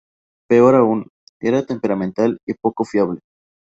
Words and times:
Peor 0.49 0.73
aún, 0.73 1.09
era 1.39 1.63
temperamental 1.63 2.39
y 2.47 2.55
poco 2.55 2.85
fiable. 2.85 3.19